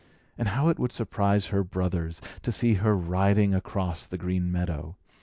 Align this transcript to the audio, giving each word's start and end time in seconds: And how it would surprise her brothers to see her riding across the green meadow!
And 0.35 0.47
how 0.47 0.67
it 0.69 0.79
would 0.79 0.91
surprise 0.91 1.45
her 1.53 1.63
brothers 1.63 2.23
to 2.41 2.51
see 2.51 2.73
her 2.73 2.97
riding 2.97 3.53
across 3.53 4.07
the 4.07 4.17
green 4.17 4.51
meadow! 4.51 4.97